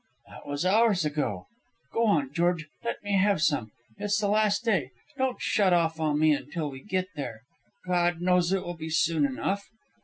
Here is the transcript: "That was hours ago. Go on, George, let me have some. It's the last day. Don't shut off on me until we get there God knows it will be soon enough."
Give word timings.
"That 0.27 0.47
was 0.47 0.65
hours 0.65 1.05
ago. 1.05 1.45
Go 1.93 2.07
on, 2.07 2.33
George, 2.33 2.67
let 2.83 3.03
me 3.03 3.19
have 3.19 3.39
some. 3.39 3.69
It's 3.99 4.17
the 4.17 4.29
last 4.29 4.65
day. 4.65 4.89
Don't 5.15 5.39
shut 5.39 5.73
off 5.73 5.99
on 5.99 6.17
me 6.19 6.33
until 6.33 6.71
we 6.71 6.81
get 6.83 7.09
there 7.15 7.41
God 7.85 8.19
knows 8.19 8.51
it 8.51 8.63
will 8.65 8.73
be 8.73 8.89
soon 8.89 9.27
enough." 9.27 9.69